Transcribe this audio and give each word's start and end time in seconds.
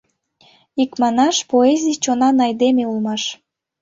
Икманаш, 0.81 1.37
поэзий 1.51 1.97
чонан 2.03 2.37
айдеме 2.45 2.83
улмаш. 2.91 3.23